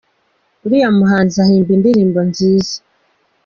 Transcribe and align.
Uriya 0.65 0.89
muhanzi 0.97 1.35
ahimba 1.45 1.71
indirimbo 1.77 2.19
nziza. 2.29 2.75